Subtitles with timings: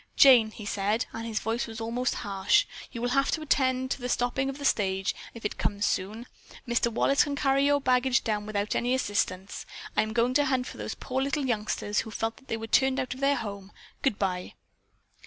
[0.15, 4.09] "Jane," he said, and his voice was almost harsh, "you will have to attend to
[4.09, 6.25] stopping the stage if it comes soon.
[6.67, 6.91] Mr.
[6.91, 9.63] Wallace can carry your baggage down without my assistance.
[9.95, 12.65] I am going to hunt for those poor little youngsters who felt that they were
[12.65, 13.71] turned out of their home.
[14.01, 14.55] Goodbye."